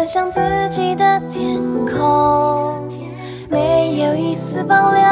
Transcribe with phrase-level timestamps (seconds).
[0.00, 0.40] 你分享自
[0.70, 2.88] 己的天空，
[3.50, 5.02] 没有一丝保留，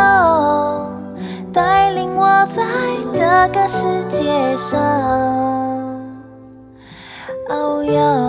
[1.52, 2.64] 带领我在
[3.12, 3.20] 这
[3.52, 4.80] 个世界上
[7.50, 8.27] 遨游。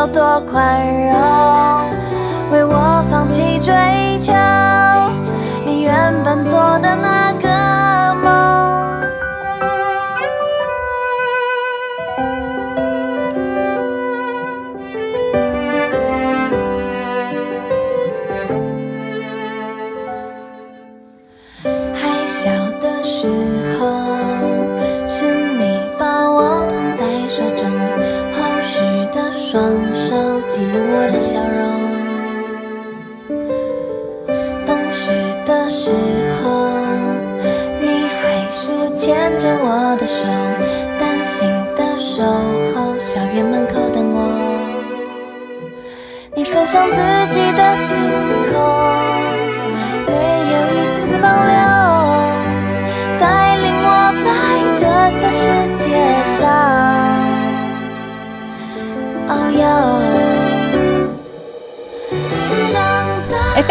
[0.00, 1.12] 有多宽容，
[2.50, 4.32] 为我放弃追求。
[5.66, 7.49] 你原本做的那个
[46.70, 47.49] 像自己。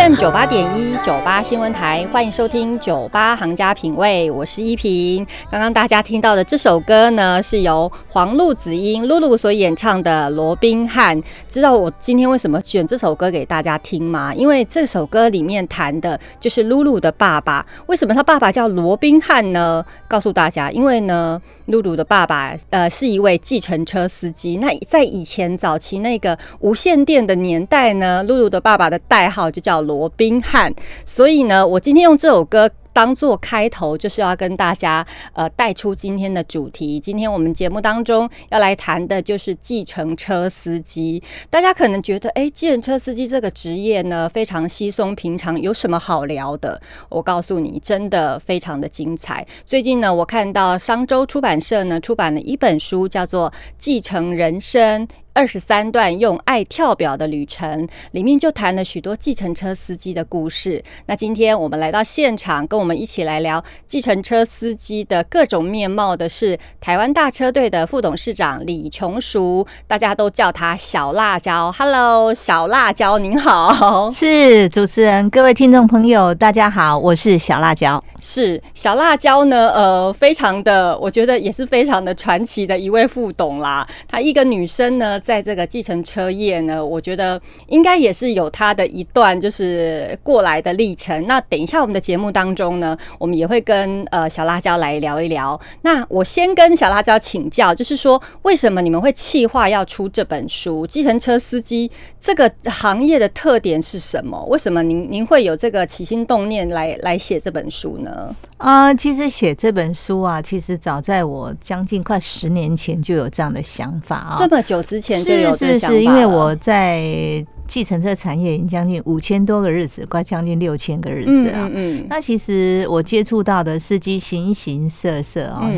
[0.10, 5.26] FM 九八点一九八新闻台，欢迎收听九八行家品味，我是依萍。
[5.52, 11.16] 刚刚大家听到的这首歌呢，是由黄璐子英露露所演唱的《罗宾汉》。
[11.48, 14.34] 知道我今天为什么选这首歌给大家听吗？
[14.34, 17.64] 因为这首歌里面谈的就是露露的爸爸。
[17.86, 19.86] 为什么他爸爸叫罗宾汉呢？
[20.08, 24.58] 告诉大家，因为呢，露露的爸爸呃是一位计程车司机。
[24.58, 30.74] 那在以前早期那个无线电的年代呢，露露的爸爸的代号就叫罗罗宾汉。
[31.06, 32.72] 所以呢，我今天用这首歌。
[32.92, 37.00] 当做开头，就是要跟大家呃带出今天的主题。
[37.00, 41.22] 今天我们节目当中要来谈的就是计程车司机。
[41.50, 46.82] 大家可能觉得，哎，计程车司机这个职业呢非常稀松平常，有什么好聊的？
[47.08, 49.46] 我告诉你，真的非常的精彩。
[49.66, 55.08] 最近呢，我看到商周出版社呢出版了一本书，叫做《继承人生》。
[55.40, 60.84] 二十三段用爱跳表的旅程，里面就谈了许多计程车司机的故事。
[61.06, 71.72] 那今天我们来到现场，跟我们一起来聊计程车司机的各种面貌的是台湾大车队的副董事长李琼淑，大家都叫他小辣椒。
[71.72, 78.04] Hello，小辣椒您好，是主持人，各位听众朋友，大家好，我是小辣椒。
[78.22, 83.88] 是小辣椒呢，呃，非常的，我觉得也是非常的传奇的一位副董啦。
[84.06, 85.18] 她一个女生呢。
[85.30, 91.24] 在这个计程车业呢，我觉得应该也是有他的一段就是过来的历程。
[91.28, 95.60] 那等一下我们的节目当中呢，我们也会跟呃小辣椒来聊一聊。
[95.84, 100.88] 那我先跟小辣椒请教，就是说为什么你们会企划要出这本书？
[100.88, 104.44] 计程车司机这个行业的特点是什么？
[104.46, 108.36] 为什么您您会有这个起心动念来来写这本书呢？
[108.58, 121.70] 啊，其实写这本书啊，其实早在我将近快十年前就有这样的想法啊，这么久之前就有是是是，因为我在计程车产业已经将近五千多个日子，快将近六千个日子了。
[121.74, 125.72] 嗯，那其实我接触到的司机形形色色啊。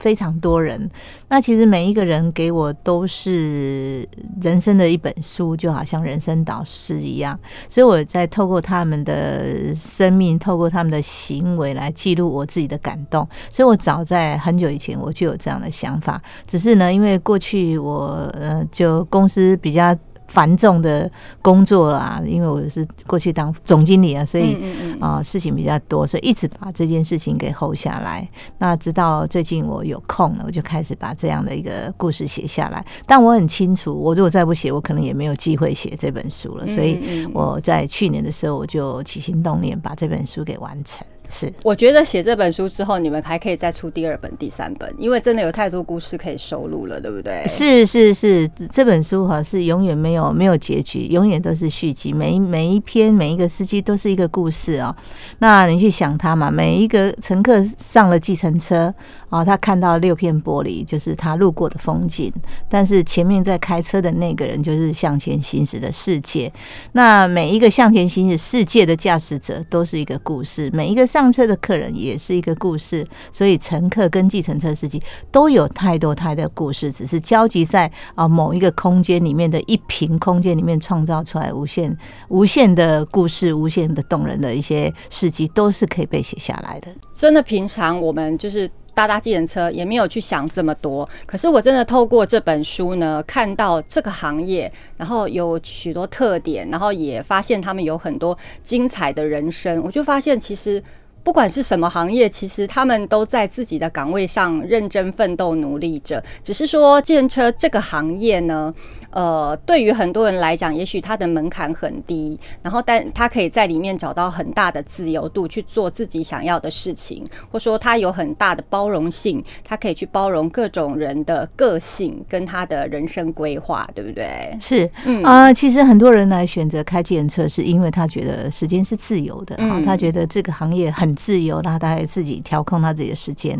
[0.00, 0.90] 非常多人，
[1.28, 4.08] 那其实每一个人给我都是
[4.40, 7.38] 人生的一本书，就好像人生导师一样。
[7.68, 13.28] 所以我在透过他们的生命，透过他们的行为来记录我自己的感动。
[13.50, 19.96] 所以我早在很久以前我就有这样的想法，只是呢，因为过去我呃就公司比较。
[20.30, 21.10] 繁重的
[21.42, 24.56] 工作啊，因为我是过去当总经理啊，所以
[25.00, 28.26] 啊事情比较多，所以一直把这件事情给 hold 下来。
[28.58, 32.84] 那直到最近我有空了，我就开始把这样的一个故事写下来。
[33.06, 36.68] 但我很清楚，我如果再不写，我可能也没有机会写这本书了。
[36.68, 41.04] 所以我在去年的时候，我就起心动念把这本书给完成。
[41.30, 47.46] 是，我觉得写这本书之后，你们还可以再出第二本、第三本，因为真的有太多故事可以收录了，对不对？
[47.46, 54.94] 是是是，这本书哈是永远没有没有结局，永远都是续集，每一每一篇每一个司机都是一个故事哦。
[55.38, 58.92] 那你去想他嘛，每一个乘客上了计程车
[59.28, 62.32] 啊，他看到六片玻璃，就是他路过的风景，
[62.68, 66.52] 但是前面在开车的那个人就是向前行驶的世界。
[66.90, 71.19] 那每一个向前行驶世界的驾驶者都是一个故事，每一个上。
[71.20, 81.94] 上车的客人也是一个故事，所以乘客跟计程车司机都有太多太多故事，只是交集在啊某一个空间里面的一平空间里面创造出来无限
[82.28, 86.88] 无限的故事，无限的动人的一些事迹，都是可以被写下来的。
[87.12, 88.70] 真的，平常我们就是。
[88.92, 100.82] 搭搭计程车也没有去想这么多，可是我真的透过这本书呢，看到这个行业，然后有许多特点，然后也发现他们有很多精彩的人生，我就发现其实。
[101.22, 106.22] 不管是什么行业，其实他们都在自己的岗位上认真奋斗努力着。
[106.42, 108.74] 只是说，建车这个行业呢，
[109.10, 124.56] 呃，对于很多人来讲，也许它的门槛很低，然后但他可以在里面找到很大的自由度去做自己想要的事情，或说他有很大的包容性，他可以去包容各种人的个性跟他的人生规划，对不对？
[124.58, 131.09] 是，嗯啊，其实很多人来选择开建车，是因为他觉得时间是自由的啊，他觉得这个行业很。
[131.14, 133.58] 自由，那他可以自己调控他自己的时间。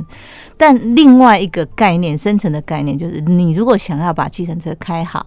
[0.57, 5.27] 但另外一个概念，深层的概念就是，你如果想要把计程车开好。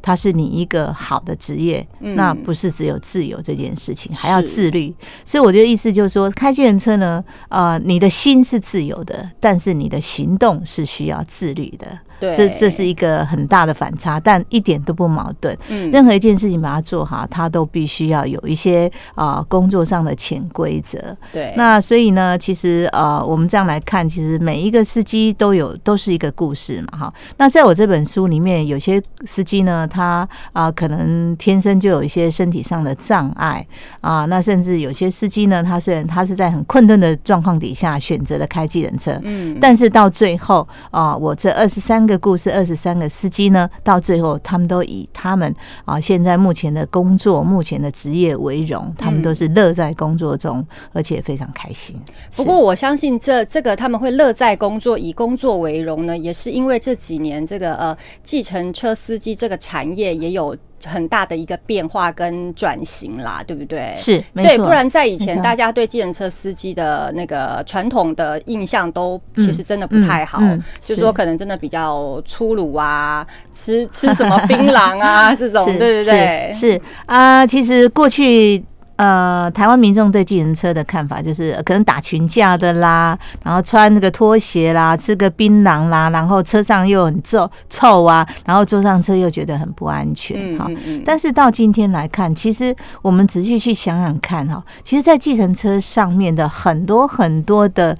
[0.00, 4.94] 它是你一个好的职业，那不是只有自由这件事情，还要自律。
[5.24, 11.98] 所以我的意思就是说，开计程车呢，啊，你的心是自由的，但是你的行动是需要自律的。
[12.18, 15.56] 对，这这是一个很大的反差，但一点都不矛盾。
[15.68, 20.98] 嗯，任何一件事情把它做好，它都必须要有一些啊工作上的潜规则。
[21.32, 27.14] 对，那所以呢，其实呃，我们这样来看，其实每一个司机都有都是一个故事嘛，哈。
[27.36, 29.86] 那在我这本书里面，有些司机呢。
[29.94, 33.64] 他啊，可能天生就有一些身体上的障碍
[34.00, 34.24] 啊。
[34.24, 45.54] 那甚至有些司机呢，他虽然他是在很困顿的状况底下选择了开计程车，嗯，但是到最后啊，我这二十三个故事，二十三个司机呢，到最后他们都以他们
[45.84, 51.94] 啊现在目前的工作、目前的职业为荣，他们都是乐在工作中，而且非常开心。
[52.34, 60.56] 不过我相信这这个他们会乐在工作，以工作为荣呢，也是因为这几年这个呃计程车司机这个产产业也有
[60.86, 63.92] 很大的一个变化跟转型啦，对不对？
[63.96, 70.40] 是，对，不然在以前，大家对计程车司机的那个传统的印象都其实真的不太好，
[70.80, 76.52] 就说可能真的比较粗鲁啊，吃吃什么槟榔啊 这种，对不对？
[76.54, 78.62] 是啊，其实过去。
[78.96, 90.70] 呃，台湾民众对计程车的看法就是，可能打群架的啦，然后穿那个拖鞋啦，吃个槟榔啦，然后车上又很臭臭啊，然后坐上车又觉得很不安全哈。
[91.04, 97.98] 但是到今天来看，其实我们仔细去想想看哈，其实，在计程车上面的很多很多的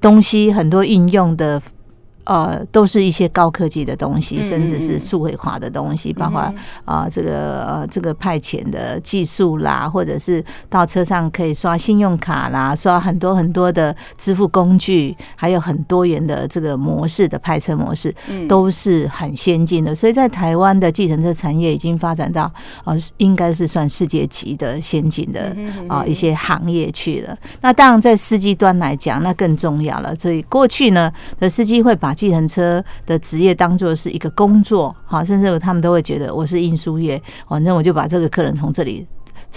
[0.00, 1.60] 东西，很多应用的。
[2.26, 6.52] 呃，都是一些高科技的东西，甚至是数位化的东西，包括
[6.84, 18.12] 啊，这个呃，这个派遣的技术啦，或者是到车上可以刷信用卡啦，刷很多很多的支付工具，还有很多元的这个模式的派车模式，
[18.48, 19.94] 都是很先进的。
[19.94, 22.52] 所以在台湾的计程车产业已经发展到
[22.84, 25.56] 呃，应该是算世界级的先进的
[25.88, 27.36] 啊一些行业去了。
[27.60, 30.12] 那当然，在司机端来讲，那更重要了。
[30.16, 39.06] 所以过去呢的司机会把计程车的职业当做是一个工作，哈，甚至他们都会觉得我是运输业，反正我就把这个客人从这里。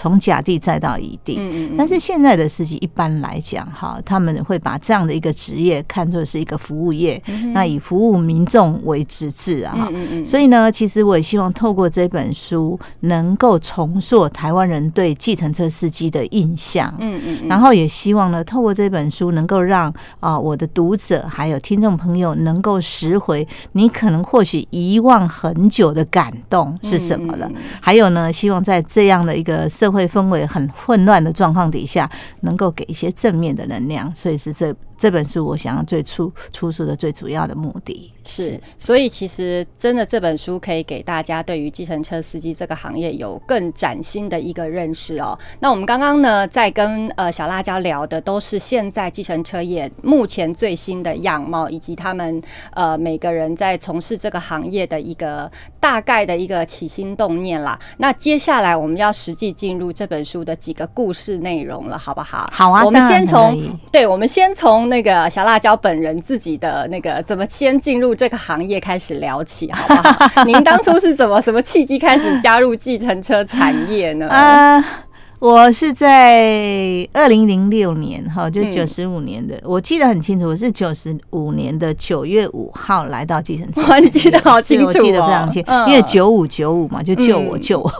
[0.00, 1.38] 从甲地再到乙地，
[1.76, 9.86] 但是现在的司机一般来讲，哈，他们会把这样的一个职业看作是一个服务业，那以服务民众为职志啊，
[10.24, 27.46] 所以呢，其实我也希望透过这本书，能够重塑台湾人对计程车司机的印象，嗯嗯，然后也希望呢，透过这本书，能够让啊我的读者还有听众朋友能够拾回你可能或许遗忘很久的感动是什么了，
[27.82, 29.68] 还有呢，希望在这样的一个。
[29.68, 45.36] 社会分为很混乱的状况底下，能够给一些正面的能量，所以是这这本书我想要最初出书的最主要的目的是，所以其实真的这本书可以给大家对于计程车司机这个行业有更崭新的一个认识哦。
[45.58, 52.38] 那我们刚刚呢在跟呃小辣椒聊的都是现在计程车业目前最新的样貌，以及他们
[52.74, 57.80] 呃每个人在从事这个行业的一个大概的一个起心动念啦。
[57.96, 62.50] 那接下来我们要实际进入这本书的几个故事内容了，好不好？
[62.52, 63.58] 好啊，我们先从
[63.90, 64.89] 对，我们先从。
[64.90, 70.44] 那个小辣椒本人自己的那个怎么先进入这个行业开始聊起，好不好？
[70.44, 74.28] 您当初是怎么什么契机开始加入计程车产业呢？
[75.40, 80.46] 我是在二零零六年哈，就九十五年的，我记得很清楚。
[80.46, 87.90] 我是九十五年的九月五号来到计程车，你记得好清楚，我记得非常清，因为九五九五嘛，就救我救我。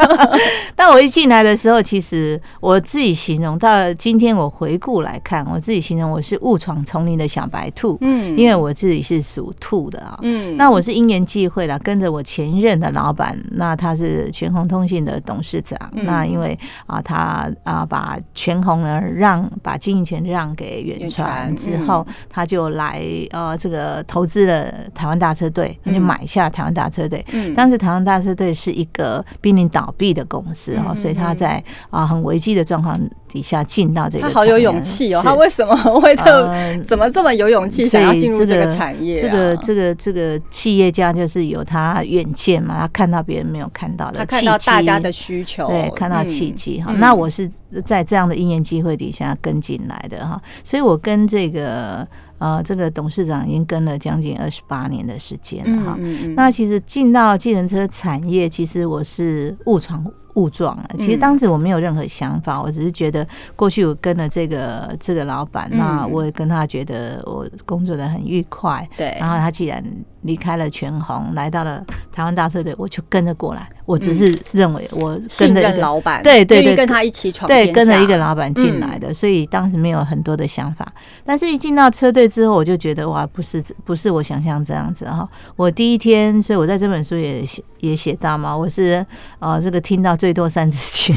[0.76, 7.96] 但我一进来的时候，其实我自己形容到今天，我回顾来看，我自己形容我是误闯丛林的小白兔。
[8.02, 10.18] 嗯，因为我自己是属兔的啊。
[10.20, 15.78] 嗯，那我是因缘际会了，跟着我前任的老板，那他是全红通信的董事长。
[15.94, 27.24] 那因为啊，他啊把全红呢让把经营权让给远传之后，他就来呃这个投资了台湾大车队，他就买下台湾大车队。
[27.32, 32.98] 嗯，当时台湾大车队是一个濒临倒闭的公司哈，所以他在啊很危机的状况
[33.36, 35.20] 底下进到这个，他好有勇气哦。
[35.22, 39.20] 他为什么会这 怎么这么有勇气想要进入这个产业？
[39.20, 46.90] 这个这个这个企业家就是有他远见嘛，他看到别人没有看到的，他看到大家的需求，对，看到契机哈。
[46.94, 47.50] 那我是
[47.84, 55.98] 在这样的因缘机会底下跟进来的哈，所以我跟这个呃这个董事长已经跟了将近二十八年的时间了哈。
[56.34, 60.02] 那其实进到计程车产业，其实我是误闯。
[60.36, 69.16] 误撞了，其实当时我没有任何想法，我只是觉得过去我跟了这个这个老板，那我也跟他觉得我工作的很愉快，对。
[69.18, 69.82] 然后他既然
[70.22, 73.68] 离开了全红，来到了台湾大车队，我就跟着过来。
[73.86, 80.84] 我只是认为我跟着老板，对对对，跟他一起闯，对，跟着一个老板进来的，所以当时没有很多的想法。
[81.24, 85.28] 但是，一进到车队之后，我就觉得哇，不是不是我想象这样子哈。
[85.54, 89.04] 我第一天，所以我在这本书也写也写到嘛，我是
[89.38, 91.14] 呃这个听到最多三次去，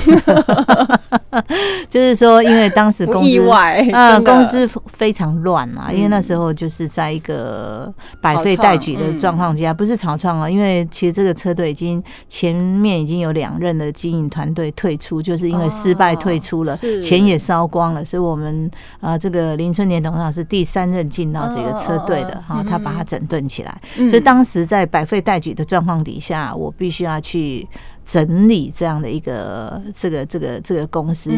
[1.89, 3.49] 就是说，因为当时公司
[3.93, 12.69] 啊公司非常乱啊，因为那时候就是在一个百废待举的状况下，不是草创啊，因为其实这个车队已经前。
[12.79, 18.69] 面已经有两任的经营团队退出，就是因为失败退出了，钱也烧光了，所以我们
[19.01, 27.67] 啊，这个林春年董事长是第三任进到这个车队的哈，他把它整顿起来，所以当时在百废待举的状况底下，我必须要去。
[28.09, 31.31] 整理这样的一个这个这个这个公司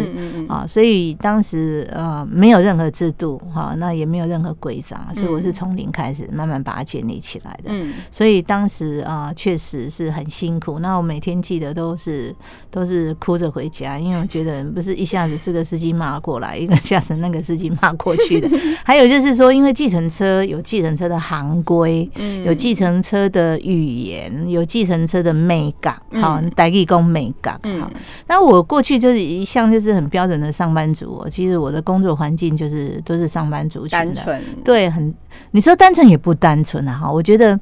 [0.47, 7.73] 啊，所以当时呃没有任何制度哈，那也没有任何规章，所以我是从零开始慢慢把它建立起来的。
[8.09, 12.33] 所以当时啊确实是很辛苦，那我每天记得都是
[12.69, 18.49] 都是哭着回家，因为我觉得不是一下子这个司机骂过来，一个下子那个司机骂过去的。
[18.85, 22.09] 还有就是说，因为计程车有计程车的行规，
[22.45, 26.39] 有计程车的语言，有计程车的美感，好。
[26.61, 27.91] 来义工美感哈，
[28.27, 34.41] 那我过去就是一向就是很标准的上班族，其实我的工作环境就是都是上班族单纯。
[34.63, 35.13] 对，很
[35.51, 37.59] 你说单纯也不单纯啊哈，我觉得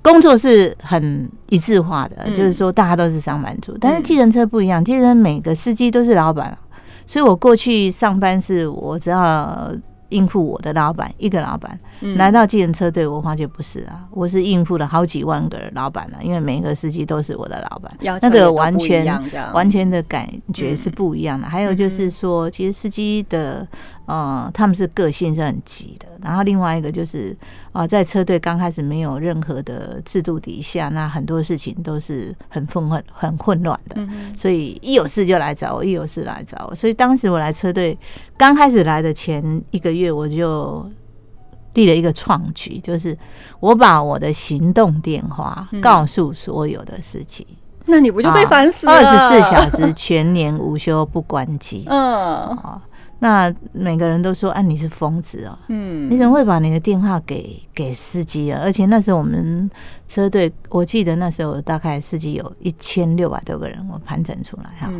[0.00, 6.56] 工作是很一致化的，就是说大家都是上班族，但是计程车不一样，计程车每个司机都是老板，
[7.06, 9.70] 所以我过去上班是我只要。
[10.10, 11.78] 应付我的老板，一个老板。
[12.16, 19.06] 来到计程车队，我发觉不是啊，我是应付了好几万个老板了，因为每个司机都是我的老板，那个完全
[19.52, 21.48] 完全的感觉是不一样的。
[21.48, 23.66] 还有就是说，其实司机的。
[24.06, 27.34] 呃，他们是个性是很急的，然后另外一个就是
[27.72, 34.06] 啊，在车队刚开始没有任何的制度底下，那很多事情都是很混混很混乱的，
[34.36, 36.74] 所以一有事就来找我，一有事来找我。
[36.74, 37.98] 所以当时我来车队
[38.36, 40.86] 刚开始来的前一个月，我就
[41.72, 43.16] 立了一个创举，就是
[43.58, 47.46] 我把我的行动电话告诉所有的司机，
[47.86, 48.92] 那你不就被烦死了？
[48.92, 52.80] 二十四小时全年无休不关机， 嗯。
[53.20, 55.58] 那每个人都说：“啊，你是疯子哦！
[55.68, 58.60] 嗯，你怎么会把你的电话给给司机啊？
[58.62, 59.70] 而且那时候我们
[60.06, 64.92] 车队，我记得那时候大概司机有一千六百多个人，我盘整出来哈。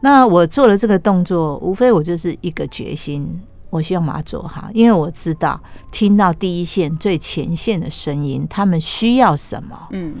[0.00, 5.58] 那我做了这个动作，无非我就是一个决心，我希望把它做好，因为我知道
[5.90, 9.88] 听到第一线最前线的声音，他们需要什么。
[9.92, 10.16] 嗯。”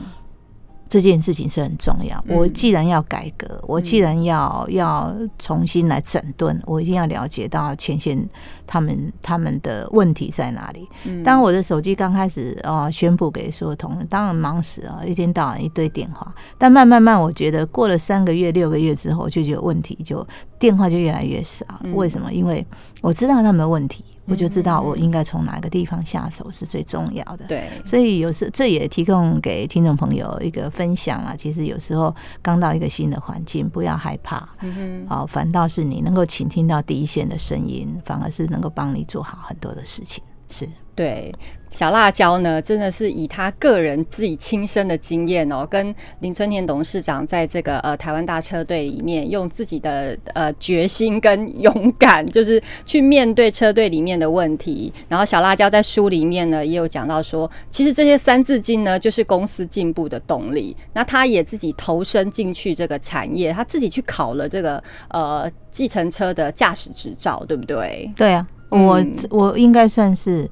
[0.92, 2.22] 这件事情是很重要。
[2.28, 8.28] 我既然要改革，我既然要要重新来整顿，我一定要了解到前线
[8.66, 10.86] 他们他们的问题在哪里。
[11.24, 16.30] 当我的手机刚开始啊宣布给所有同仁，当然忙死了，一天到晚一堆电话。
[16.58, 20.26] 但慢慢慢，我觉得过了三个月、六个月之后，就觉得问题就
[20.58, 21.64] 电话就越来越少。
[21.94, 22.30] 为什么？
[22.30, 22.66] 因为
[23.00, 24.04] 我知道他们的问题。
[24.32, 27.44] 我就知道我应该从哪个地方下手是最重要的。
[27.46, 31.36] 对，所以有时这也提供给听众朋友一个分享啊。
[31.36, 40.24] 其实有时候刚到一个新的环境，不要害怕，嗯哼，哦，反倒是你能够倾听到第一线的声音，反而是能够帮你做好很多的事情。
[40.48, 40.66] 是。
[40.94, 41.32] 对
[41.70, 54.92] 小辣椒呢，真的是以他个人自己亲身的经验哦，跟林春田董事长在这个呃台湾大车队里面，用自己的呃决心跟勇敢，就是去面对车队里面的问题。
[55.08, 60.76] 然后小辣椒在书里面呢，也有讲到说，其实这些三字经呢，就是公司进步的动力。
[60.92, 68.12] 那他也自己投身进去这个产业，他自己去考了这个呃计程车的驾驶执照，对不对？
[68.14, 70.46] 对啊，我我应该算是。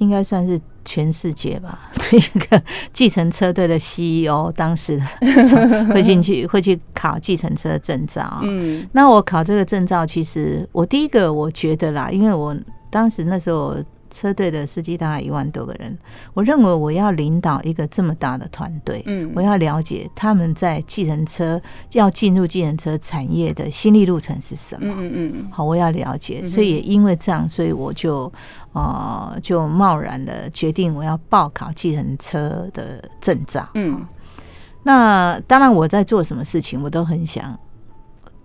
[0.00, 2.60] 应该算是全世界吧， 一个
[2.92, 5.00] 计程车队的 CEO，当时
[5.94, 8.40] 会进去会去考计程车证照。
[8.42, 12.54] 嗯，那我考这个证照，其实我第一个我觉得啦，因为我
[12.90, 13.76] 当时那时候。
[14.10, 15.96] 车队的司机大概一万多个人，
[16.34, 21.60] 我认为我要领导一个这么大的团队，嗯，我要了解他们在计程车
[21.92, 28.30] 要进入计程车产业的心理路程是什么，嗯嗯嗯，好，我要了解，所以也因为这样，所以我就
[28.72, 34.04] 呃就贸然的决定我要报考计程车的证照，嗯，
[34.82, 37.58] 那当然我在做什么事情，我都很想。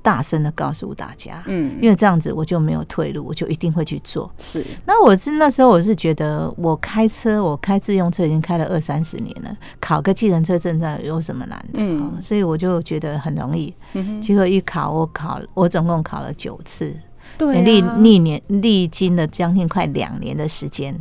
[0.06, 4.32] 大声的告诉大家，嗯，因为这样子我就没有退路，我就一定会去做。
[4.38, 11.80] 是，那我是那时候我是觉得，我开车，我开自用车已经开了二三十年了，考个计程车证照有什么难的？
[11.80, 13.74] 嗯，所以我就觉得很容易。
[13.94, 16.96] 嗯结果一考，我考，我总共考了九次，
[17.36, 20.96] 对，历历年历经了将近快两年的时间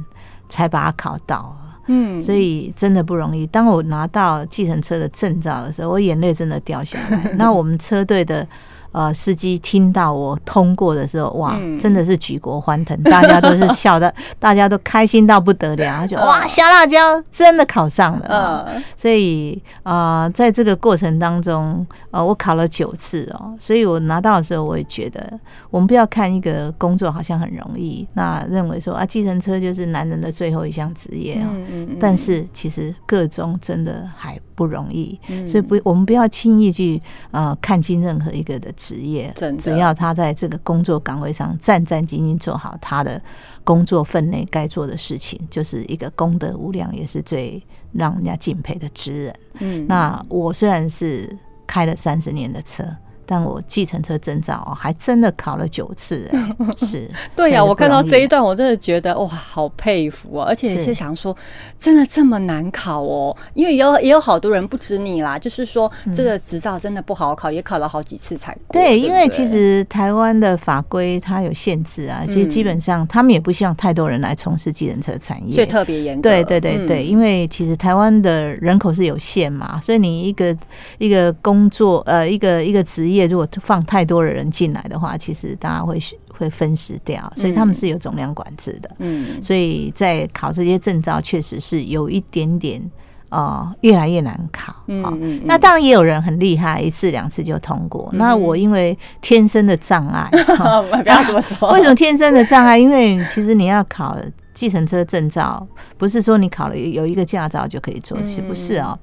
[0.49, 1.54] 才把它考到。
[1.88, 3.46] 嗯，所以真的不容易。
[3.49, 7.32] 当我拿到计程车的证照的时候，我眼泪真的掉下来。
[7.37, 8.49] 那我们车队的。
[8.94, 18.80] 呃，司机听到我通过的时候，哇，真的是举国欢腾，大家都是笑的， 大家都开心到不得了，就哇，小辣椒真的考上了。
[18.96, 31.50] 所以啊，在这个过程当中，呃，我考了九次哦，所以我拿到的时候，我也觉得，我们不要看一个工作好像很容易，那认为说啊，计程车就是男人的最后一项职业啊，
[31.98, 37.02] 但是其实各中真的还不容易，所以不，我们不要轻易去
[37.33, 38.72] 呃看清任何一个的。
[38.85, 43.20] 职业，只要他在这个工作岗位上战战兢兢做好他的
[43.64, 49.35] 工作分内该做的事情，就是一个功德无量，也是最让人家敬佩的职人。
[49.61, 51.35] 嗯，那我虽然是
[51.66, 52.85] 开了三十年的车。
[53.26, 56.30] 但我计程车证照哦，还真的考了九次，
[56.78, 57.64] 是对呀。
[57.64, 60.46] 我看到这一段，我真的觉得哇，好佩服啊！
[60.46, 61.34] 而且是想说，
[61.78, 63.34] 真的这么难考哦？
[63.54, 68.80] 因为有也有好多人不止你啦，就是说这个执照真的不好考，也考了好几次才过。
[68.80, 76.22] 对，因为其实台湾的法规它有限制啊，其实基本上他们也不希望太多人来从事计程车产业，所以特别严格。
[76.28, 80.54] 对对对对，因为其实台湾的人口是有限嘛，所以你一个
[80.98, 83.13] 一个工作呃一个一个职业。
[83.14, 85.98] 业如果放太多的人进来的话，其实大家会
[86.31, 88.90] 会分食掉，所以他们是有总量管制的。
[88.98, 92.83] 嗯，所以在考这些证照，确实是有一点点
[93.29, 94.74] 呃越来越难考。
[94.87, 98.09] 嗯，那当然也有人很厉害，一次两次就通过。
[98.12, 100.29] 那我因为天生的障碍，
[101.03, 101.70] 不要这么说。
[101.72, 102.77] 为什么天生的障碍？
[102.77, 104.18] 因为其实你要考
[104.53, 108.98] 计程车证照，不是说你考了有一个驾照就可以做，其实不是哦。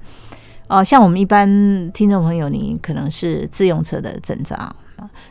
[0.68, 1.46] 哦，像我们一般
[1.92, 4.74] 听众朋友，你可能是自用车的证照啊。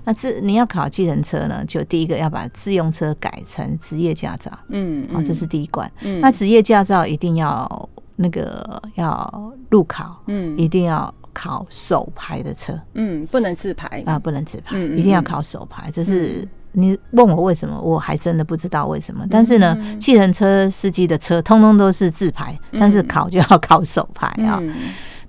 [0.04, 4.52] 那自你要考计程车呢，就第一个要把自用车改成职业驾照。
[4.68, 5.90] 嗯，哦，这是第一关。
[6.02, 10.22] 嗯，那职业驾照一定要那个要路考。
[10.28, 12.78] 嗯，一定要考手牌的车。
[12.96, 15.90] 嗯，不能自排啊，不能自排，一定要考手牌。
[15.90, 19.26] 这是你问我为什么，我还真的不知道为什么。
[19.30, 24.62] 但是呢，计程车司机的车通通都是自排，但是考就要考手牌啊。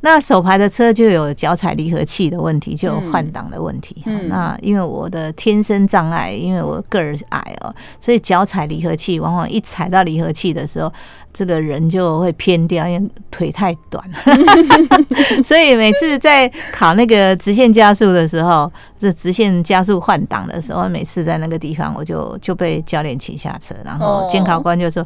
[0.03, 4.05] 那手排的车就有脚踩离合器的问题，就有换挡的问题。
[4.29, 10.93] 那因为我的天生障碍，因为我个儿矮哦，所以脚踩离合器，往往一踩到离合器的时候。
[11.35, 14.05] 这个人就会偏掉，因为腿太短，
[15.43, 25.03] 所以每次在考那个直线加速的时候，这直线加速换挡的时候，每次在那个地方，我就就被教练请下车，然后监考官就说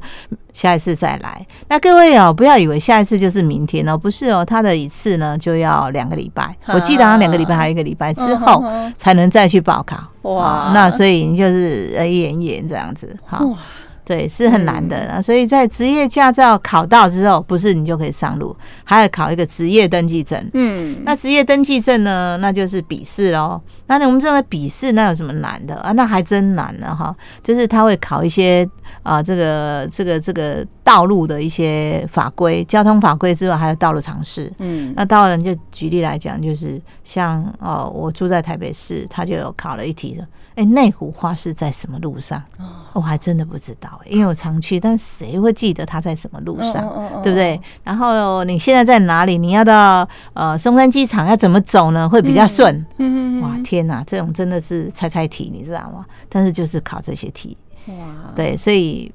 [0.53, 1.47] 下一次再来。
[1.69, 8.65] 那各位哦，不要以为下一次就是明天哦，不是哦，他的一次呢就要两个礼拜，我记得好像两个礼拜还有一个礼拜之后
[8.97, 9.99] 才能再去报考。
[10.23, 13.45] 哇，那所以就是一延一延这样子，好。
[14.07, 20.49] 对，是很难的，所以在职业驾照考到之后，不是你就可以上路，还要考一个职业登记证。
[20.55, 23.61] 嗯，那职业登记证呢，那就是笔试喽。
[23.89, 25.91] 那我们认为笔试那有什么难的啊？
[25.91, 28.65] 那还真难呢哈，就是他会考一些
[29.03, 34.49] 啊，这个这个这个道路的一些法规、交通法规之外，还有道路常识。
[34.61, 40.25] 嗯，那当然就举例来讲，就是像哦，我住在台北市，他就有考了一题的。
[40.57, 42.43] 哎，内湖花市在什么路上？
[42.95, 47.23] 我还真的不知道，因为我常去，但谁会记得它在什么路上？
[47.23, 47.61] 对不对？
[47.85, 49.37] 然后你现在在哪里？
[49.39, 52.09] 你要到呃松山机场要怎么走呢？
[52.09, 52.85] 会比较顺？
[52.99, 56.05] 嗯哇，天哪，这种真的是猜猜题，你知道吗？
[56.29, 57.57] 但是就是考这些题，
[57.89, 57.95] 哇，
[58.35, 59.13] 对，所以。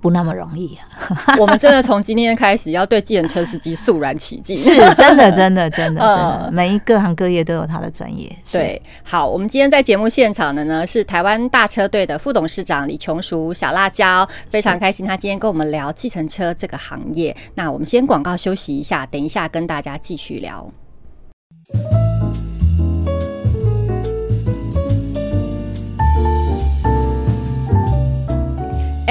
[0.00, 1.36] 不那么容易啊！
[1.38, 8.34] 我们真的从今天开始要对计程车司机肃然起敬，是真的，真的，真的， 真的，每一各行各业都有他的专业。
[8.50, 17.36] 对，好，我们今天在节目现场的呢是台湾大车队的副董事长李琼淑小辣椒，非常开心他今天跟我们聊计程车这个行业。
[17.54, 20.70] 那我们先广告休息一下，等一下跟大家继续聊。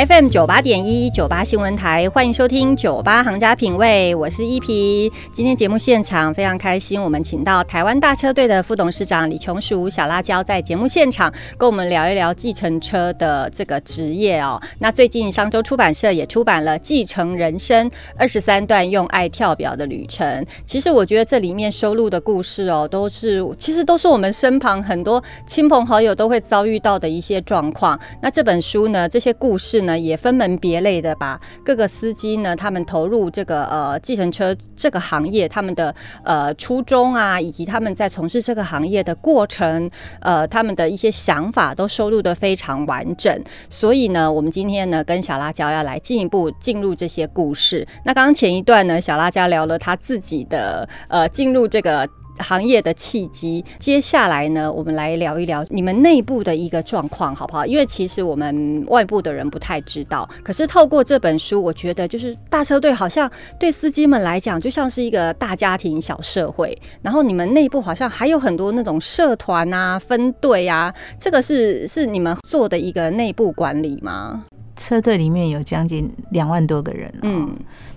[0.08, 5.12] FM 九八点一九八新闻台，欢迎收听九八行家品味，我是依皮。
[5.34, 14.58] 今天节目现场非常开心，我们请到台湾大车队的副董事长李琼淑小辣椒在节目现场跟我们聊一聊计程车的这个职业哦。
[14.78, 20.26] 那最近商周出版社也出版了《继承人生二十三段用爱跳表的旅程》。
[20.66, 28.00] 其实我觉得这里面收录的故事哦，都是其实都是我们身旁很多亲朋好友都会遭遇到的一些状况。
[28.22, 29.89] 那这本书呢，这些故事呢？
[29.98, 39.90] 也分门别类的把各个司机呢，他们投入这个呃计程车这个行业，他们的呃初衷啊，以及他们在从事这个行业的过程，
[40.22, 43.44] 呃，他们的一些想法都收录的非常完整。
[43.70, 47.88] 所以呢，我们今天呢，跟小辣椒要来进一步进入这些故事。
[48.04, 52.10] 那刚刚前一段呢，小辣椒聊了他自己的呃进入这个。
[52.40, 57.66] 行业的契机，接下来呢，我们来聊一聊你们内部的一个状况，好不好？
[57.66, 66.78] 因为其实我们外部的人不太知道，可是透过这本书，我觉得就是大车队好像对司机们来讲，就像是一个大家庭、小社会。
[67.02, 74.46] 然后你们内部好像还有很多那种社团啊、分队啊，这个是是你们做的一个内部管理吗？
[74.76, 77.54] 车队里面有将近两万多个人，嗯，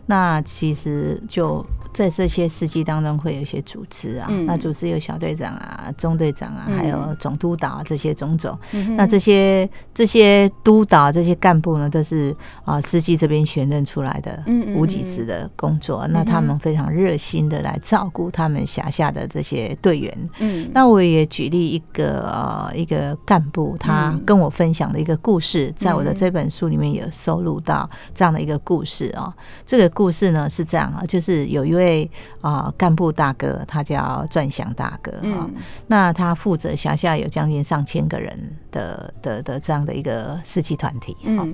[0.07, 1.65] 那其实就。
[1.93, 8.59] 在这些司机当中，会有一些组织啊，那组织有小队长啊、中队长啊，还有总督导啊这些种种。
[8.97, 14.43] 那这些这些督导、这些干部呢，都是啊司机这边选任出来的
[14.75, 16.09] 无给职的工作。
[16.09, 20.31] 那他们非常热心的来照顾他们辖下的这些队员。
[20.39, 29.31] 嗯，那我也举例一个呃一个干部，他跟我分享的一个故事，在我的这本书里面有收录到这样的一个故事哦。
[29.67, 31.82] 这个故事呢是这样啊，就是有一位。
[31.83, 35.51] 位啊，干部大哥，他叫转祥大哥啊。
[35.88, 41.47] 那他负责辖下有将近上千个人的的的这样的一个士气团体啊。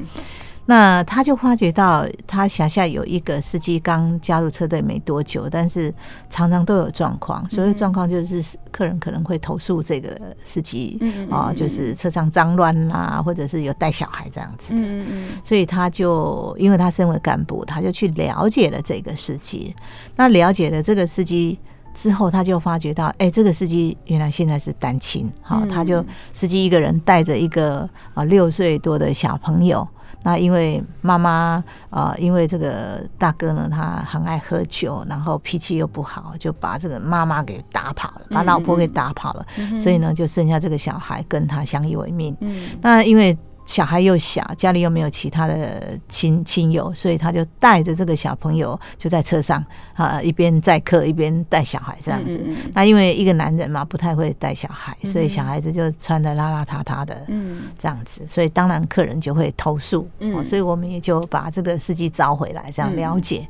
[0.70, 5.90] 那他就发觉到，他辖下有一个司机刚加入车队没多久，但是
[6.28, 7.48] 常常都有状况。
[7.48, 11.00] 所谓状况就是客人可能会投诉这个司机
[11.30, 14.82] 啊，就是车上脏乱啦，或者是有带小孩这样子的。
[15.42, 19.74] 所以他就因为他身为干部，他就去了解了这个司机。
[20.16, 21.58] 那了解了这个司机
[21.94, 25.32] 之后，他就发觉到，哎，这个司机原来现在是单亲。
[25.40, 26.04] 好，他就
[26.34, 29.88] 司机一个人带着一个啊六岁多的小朋友。
[30.22, 39.46] 那因为妈妈啊，因为这个大哥呢，他很爱喝酒，然后脾气又不好，就把这个妈妈给打跑了，把老婆给打跑了，
[39.78, 42.36] 所以呢，就剩下这个小孩跟他相依为命。
[42.82, 43.36] 那因为。
[43.68, 52.40] 小孩又小，家里又没有其他的亲亲友，所以他就带着这个小朋友就在车上啊，一边载客一边带小孩这样子。
[52.72, 63.46] 那因为一个男人嘛，不太会带小孩，所以小孩子就穿的邋邋遢遢的，嗯，这样子，所以当然客人就会投诉，嗯，所以我们也就把这个司机招回来，这样了解。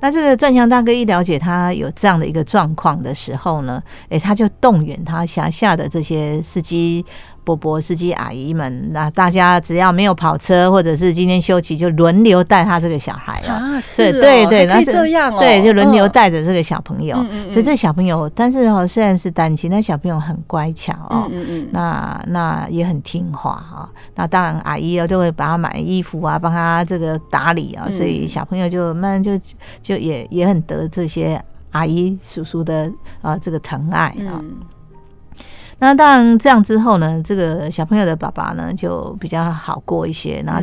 [0.00, 7.04] 那这个转强大哥一了解他有这样的一个状况的时候呢，哎，他就动员他辖下的这些司机。
[7.50, 13.80] 伯伯、司机阿姨们，那大家只要没有跑车，或者是今天休息，就轮流带他这个小孩啊。
[13.80, 15.38] 是，对对，那这样哦。
[15.40, 17.16] 对，就轮流带着这个小朋友。
[17.50, 21.28] 所以这小朋友，但是哦，虽然是单亲，但小朋友很乖巧哦。
[21.32, 21.68] 嗯嗯。
[21.72, 23.90] 那那也很听话啊。
[24.14, 27.90] 那当然，阿姨哦就会帮他买衣服啊，帮他这个打理啊。
[27.90, 29.32] 所以小朋友就慢慢就
[29.82, 31.42] 就也也很得这些。
[31.72, 32.90] 阿姨叔叔的
[33.22, 34.42] 啊这个疼爱啊。
[35.80, 40.62] 那当然这样之后呢，这个小朋友的爸爸呢就比较好过一些，那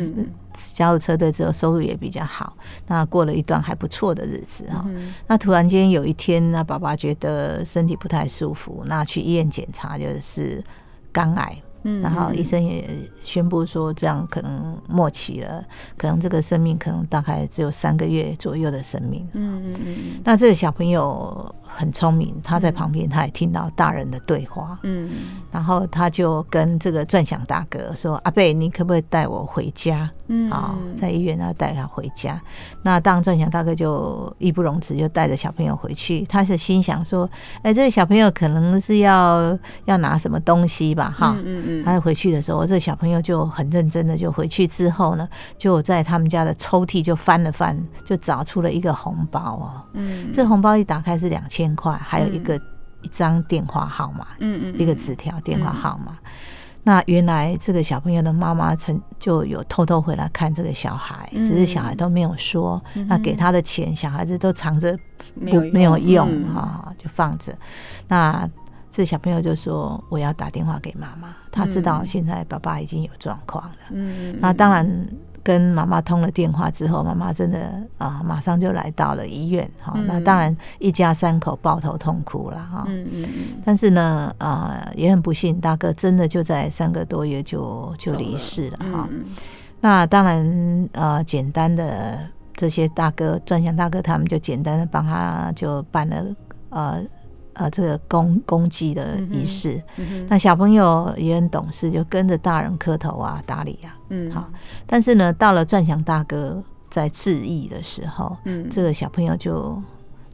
[0.53, 2.55] 加入车队之后收入也比较好，
[2.87, 4.85] 那过了一段还不错的日子哈。
[5.27, 10.63] 那突然间有一天，那爸爸觉得身体不太舒服，那去医院检查就是
[11.11, 11.61] 肝癌。
[12.01, 12.87] 然后医生也
[13.23, 15.63] 宣布说，这样可能末期了，
[15.97, 19.27] 可能这个生命可能大概只有三个月左右的生命。
[19.33, 19.95] 嗯嗯嗯。
[20.23, 24.77] 那这个小朋友很聪明，他在旁边他也听到大人的对话。
[24.83, 25.09] 嗯。
[25.51, 30.51] 然后他就跟这个转祥大哥说：“阿贝，你可不可以带我回家？”嗯。
[30.51, 32.41] 啊，在医院要带他回家。
[32.83, 36.21] 那当转祥大哥就义不容辞，就带着小朋友回去。
[36.25, 37.29] 他是心想说
[37.63, 41.35] ：“哎，这个小朋友可能是要要拿什么东西吧？”哈。
[41.37, 41.83] 嗯嗯。
[41.83, 45.27] 他回去的时候，这小朋友就很认真的就回去之后呢，
[45.57, 49.81] 就在他们家的抽屉就翻了翻，就找出了一个红包哦。
[49.93, 52.55] 嗯，这红包一打开是两千块，还有一个
[53.01, 56.17] 一张电话号码，嗯嗯，一个纸条电话号码。
[56.83, 62.81] 那原来这个小朋友的妈妈曾就有偷偷回来看这个小孩，只是小孩都没有说。
[63.07, 64.97] 那给他的钱，小孩子都藏着，
[65.35, 67.53] 不没有用啊，就放着。
[68.07, 68.49] 那。
[68.97, 75.07] 这小朋友就说：“我要打电话给妈妈，他知道现在爸爸已经有状况了。”嗯，那当然
[75.43, 79.69] 跟妈妈通了电话之后，妈妈真的啊，马上就来到了医院。
[79.79, 82.57] 哈，那当然一家三口抱头痛哭了。
[82.57, 83.61] 哈，嗯嗯嗯。
[83.63, 88.79] 但是呢，啊，也很不幸，大哥真的就在三个多月就就离世了。
[88.91, 89.07] 哈，
[89.79, 92.17] 那当然，呃，简单的
[92.55, 96.25] 这些大哥、转向大哥他们就简单的帮他就办了，
[96.71, 96.99] 呃。
[97.57, 99.81] 呃，这个公公祭的仪式，
[100.29, 103.97] 那小朋友也很懂事，就跟着大人磕头啊、打理啊。
[104.09, 104.47] 嗯，好。
[104.85, 109.81] 但是呢，到了转祥大哥在致意的时候，嗯，这个小朋友就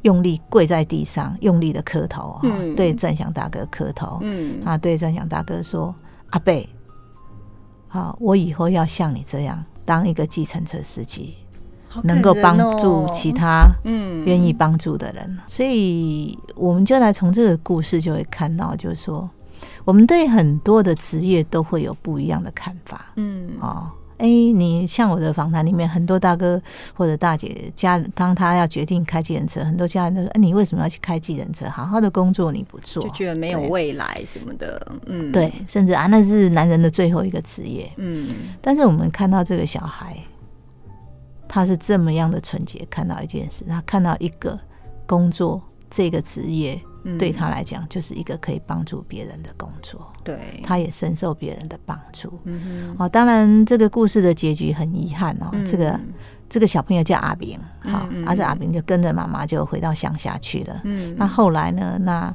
[0.01, 2.41] 用力跪在地上，用力的磕头，
[2.75, 4.19] 对转祥大哥磕头。
[4.21, 5.95] 嗯，啊，对转祥大哥说
[6.31, 6.67] ：“阿贝，
[7.88, 11.38] 好，我以后要像你这样，当一个计程车司机。”
[12.03, 19.29] 能够帮助其他嗯愿意帮助的人，所以我们就来从这个故事就会看到，就是说
[19.86, 23.13] 我们对很多的职业都会有不一样的看法。
[23.15, 26.62] 嗯，哦，哎，你像我的访谈里面，很多大哥
[26.93, 31.69] 或者大姐家，当他要决定开计程车，很多家人都说：“哎，你为什么要去开计程车？
[31.69, 37.91] 好好的工作你不做，就觉得没有未来什么的。”嗯，对，甚至啊，那是男人的最后一个职业。
[37.97, 38.29] 嗯，
[38.62, 40.17] 但是我们看到这个小孩。
[41.53, 44.59] 他是这么样的纯洁，看到一件事，他看到一个
[45.05, 46.81] 工作，这个职业
[47.19, 52.39] 对他来讲就是一个可以帮助别人的工作，对，他也深受别人的帮助。
[52.45, 55.99] 嗯哼，哦，当然这个故事的结局很遗憾哦，这个
[56.49, 60.81] 这个小朋友叫阿炳，好，而这阿炳就跟着妈妈就回到乡下去了。
[60.85, 61.99] 嗯，那后来呢？
[62.01, 62.33] 那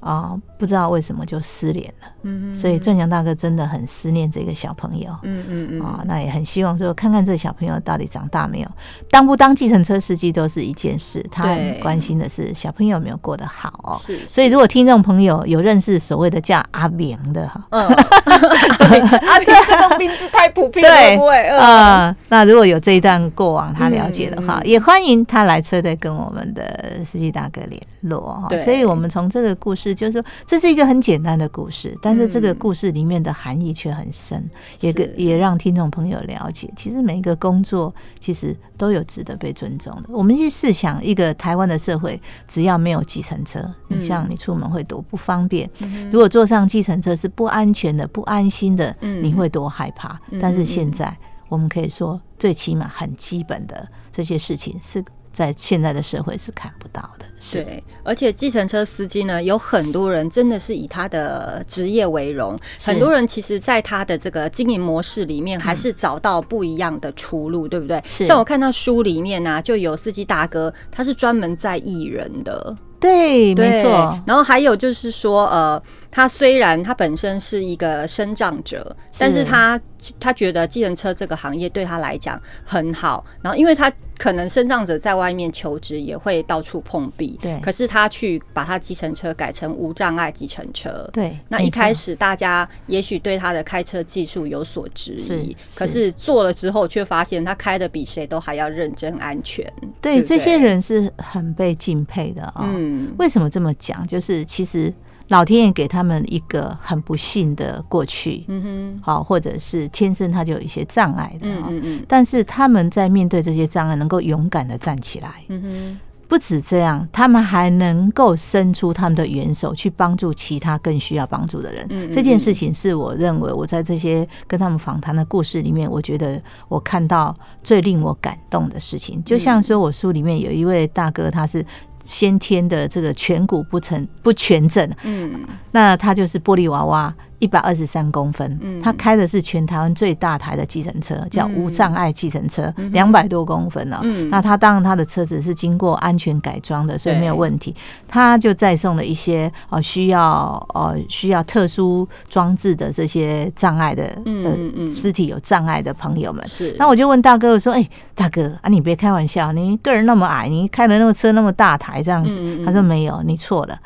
[0.00, 2.08] 啊，不知道为什么就失联了。
[2.22, 5.10] 嗯嗯，所以转祥大哥真的很思念这个小朋友。
[5.22, 8.68] 嗯嗯嗯，啊，那也很希望说看看这个小朋友到底长大没有，
[9.10, 11.24] 当不当计程车司机都是一件事。
[11.30, 13.96] 他很关心的是小朋友有没有过得好哦。
[14.00, 22.14] 是，所以如果听众朋友有认识所谓的叫阿明的哈，嗯，阿明这个名字太普遍了，不会啊。
[22.28, 28.48] 那如果有这一段过往他了解的话，也欢迎他来车队跟我们的司机大哥联络哈。
[28.58, 29.90] 所以我们从这个故事。
[30.00, 34.42] 就是说，这是一个很简单的故事，但是这个故事里面的含义却很深，
[34.80, 40.04] 也也让听众朋友了解，其实每一个工作其实都有值得被尊重的。
[40.08, 45.68] 我们去试想，一个台湾的社会，只要没有计程车，你像你出门会多不方便，
[46.10, 50.18] 如果坐上计程车是不安全的、不安心的，你会多害怕。
[50.40, 51.14] 但是现在，
[51.48, 55.04] 我们可以说，最起码很基本的这些事情是。
[55.32, 57.82] 在现在的社会是看不到的，对。
[58.02, 62.58] 而且计程车司机呢，有很多人真的是以他的职业为荣。
[62.82, 68.02] 很多人其实，在他的这个经营模式里面，还是找到不一样的出路，对不对？
[68.08, 72.76] 像我看到书里面呢，就有司机大哥，他是专门在艺人的。
[72.98, 74.18] 对，没错。
[74.26, 79.80] 然后还有就是说，呃，他虽然他本身是一个生长者，但是他
[80.18, 83.24] 他觉得计程车这个行业对他来讲很好。
[83.42, 87.58] 然后，因为他可能生长者在外面求职也会到处碰壁，对。
[87.60, 91.38] 可是他去把他计程车改成无障碍计程车，对。
[91.48, 99.70] 那一开始大家也许对他的开车技术有所质疑，可是做了之后却发现他开的比谁都还要认真安全。
[100.02, 102.68] 对，这些人是很被敬佩的啊。
[102.74, 103.14] 嗯。
[103.18, 104.06] 为什么这么讲？
[104.06, 104.92] 就是其实
[105.30, 121.88] 老天爷给他们一个很不幸的过去，嗯哼，好，或者是天生他就有一些障碍的，嗯嗯嗯，但是他们在面对这些障碍，能够勇敢的站起来，嗯哼，不止这样，他们还能够伸出他们的援手去帮助其他更需要帮助的人。
[122.12, 129.22] 这件事情是我认为我在这些跟他们访谈的故事里面，我觉得我看到最令我感动的事情。
[129.24, 131.64] 就像说我书里面有一位大哥，他是。
[132.04, 137.14] 先天的这个颧骨不成不全症，嗯，那他就是玻璃娃娃。
[137.40, 144.00] 一百二十三公分，他开的是全台湾最大台的计程车，叫无障碍计程车，两百多公分呢。
[144.30, 147.74] 那他当然他的车子是经过安全改装的，所以没有问题。
[148.06, 156.46] 他就再送了一些呃需要呃需要特殊装置的这些障碍的呃肢体有障碍的朋友们。
[156.46, 163.78] 是，那我就问大哥我说：“哎，大哥啊，你别开玩笑，你个人那么矮，你开的那个车那么大台这样子。”他说：“没有，你错了。”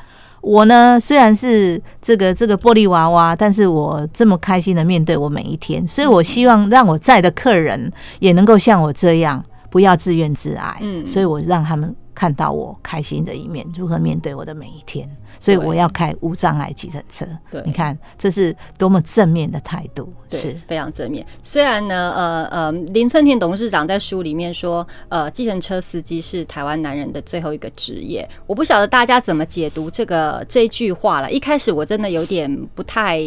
[0.44, 10.78] 我呢，虽然是这个这个玻璃娃娃，但是我这么开心的面对我每一天，所以我希望让我在的客人也能够像我这样，不要自怨自艾。
[10.82, 15.08] 嗯，所以我让他们看到我开心的一面，如何面对我的每一天。
[15.38, 17.26] 所以我要开无障碍计程车。
[17.50, 21.24] 对，你看这是多么正面的态度，是非常正面。
[21.42, 28.28] 虽然呢，呃呃，林春田董事长在书里面说，呃，计程车司机是台湾男人的最后一个职业。
[28.46, 31.30] 我不晓得大家怎么解读这个这句话了。
[31.30, 33.20] 一开始我真的有点不太，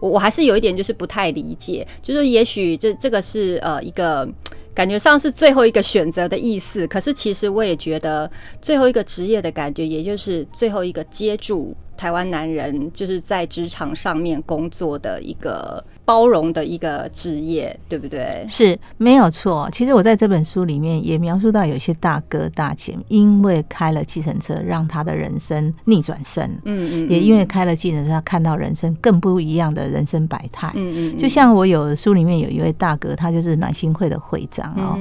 [0.00, 4.28] 我我还是有一点就是不太理解，就是也许这这个是呃一个。
[4.74, 8.30] 感觉上是最后一个选择的意思，可是其实我也觉得
[8.62, 15.82] 最后一个职业的感觉，也就是最后一个接住台湾男人就是在职场上面工作的一个。
[16.08, 18.42] 包容的一个职业，对不对？
[18.48, 19.68] 是没有错。
[19.70, 26.50] 其实我在这本书里面也描述到，有些大哥大姐因为开了计程车，让他的人生逆转身。
[26.64, 27.10] 嗯嗯。
[27.10, 30.72] 也因为开了计程车，他看到人生更不一样的人生百态。
[30.76, 31.18] 嗯嗯。
[31.18, 34.98] 就像我有书里面有一位大哥，他就是暖心会的会长哦。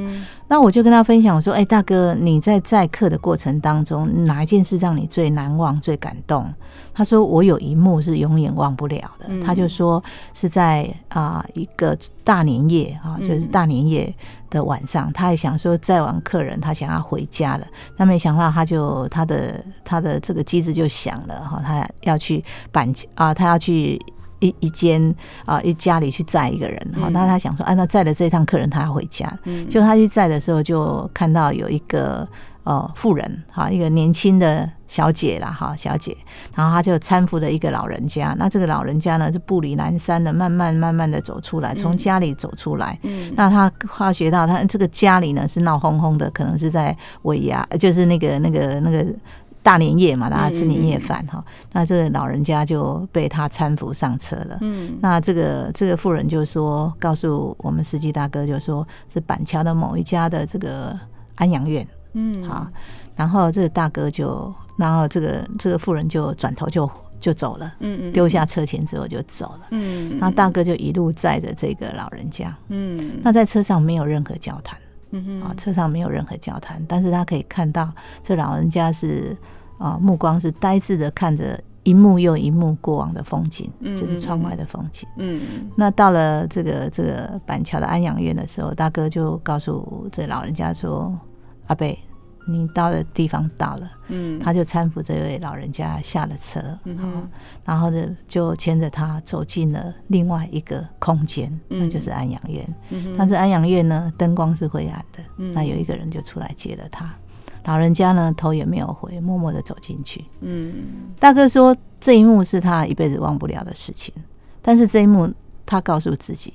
[0.50, 6.52] 那我就跟他分享，我说：“哎，大哥，你在载客的过程当中，哪一件事让你最难忘、最感动？”
[6.96, 14.14] 他说：“我有一幕是永远忘不了的。”他就说是在啊一个大年夜啊，就是大年夜
[14.50, 17.68] 的晚上，他也想说载完客人，他想要回家了。
[17.98, 24.00] 那没想到，他就他的他的这个机子就响了哈，他要去板啊，他要去
[24.40, 25.14] 一一间
[25.46, 27.10] 啊一家里去载一个人哈。
[27.10, 29.32] 那他想说，啊，那载了这一趟客人，他要回家。
[29.70, 32.28] 就他去载的时候，就看到有一个。
[32.64, 36.14] 呃，妇人哈，一个年轻的小姐啦，哈，小姐，
[36.54, 38.36] 然后她就搀扶着一个老人家。
[38.38, 43.00] 那这个老人家呢，是步履蹒跚的，慢慢慢慢的走出来，从家里走出来。
[43.04, 49.06] 嗯，那他发觉到，他这个家里呢是闹哄哄的，可能是在尾牙，就是那个那个那个
[49.68, 51.44] 大年夜嘛，大家吃年夜饭哈。
[51.74, 54.58] 那这个老人家就被他搀扶上车了。
[54.62, 60.98] 嗯，那这个这个妇人就说，告诉我们司机大哥，就说是板桥的某一家的这个
[61.36, 61.86] 安养院。
[62.14, 62.66] 嗯，好，
[63.14, 74.80] 然后这个大哥就，然后这个这个妇人就转头就就走了，嗯嗯，丢下车钱之后就走了，嗯，然后大哥就一路载着这个老人家，嗯，那在车上没有任何交谈，
[75.12, 77.92] 嗯哼，啊，车上没有任何交谈，但是他可以看到
[78.24, 79.36] 这老人家是
[79.78, 91.18] 啊，目光是呆滞的看着一幕又一幕过往的风景，就是窗外的风景，嗯，那到了这个这个板桥的安养院的时候，大哥就告诉这老人家说。
[91.68, 92.00] 阿贝，
[92.48, 97.28] 你到的地方到了，嗯，他就搀扶这位老人家下了车，嗯，
[97.66, 102.66] 然后呢，就牵着他走进了另外一个空间，那就是安养院。
[103.18, 107.14] 但是安养院呢，灯光是灰暗的，那有一个人就出来接了他，
[107.68, 110.24] 老人家呢头也没有回，默默的走进去。
[110.40, 114.14] 嗯，大哥说这一幕是他一辈子忘不了的事情，
[114.62, 115.30] 但是这一幕
[115.66, 116.54] 他告诉自己，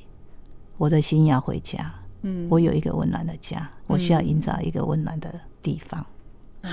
[0.78, 1.92] 我的心要回家。
[2.22, 6.02] 嗯，我有一个温暖的家，我需要营造一个温暖的地方。
[6.62, 6.70] 唉，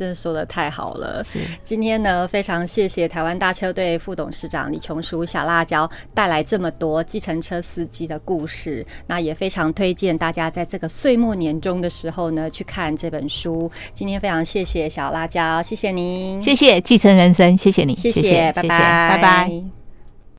[0.00, 1.22] 真的说的太好了。
[1.22, 8.86] 是，今天呢，非常谢谢台湾大车队副董事长李琼淑小辣椒带来这么多计程车司机的故事。
[9.06, 13.70] 那也非常推荐大家在这个岁末年终的时候呢，去看这本书。
[13.92, 19.79] 今天非常谢谢小辣椒，谢谢您，谢谢继承人生，谢谢你，谢谢，拜拜，拜拜。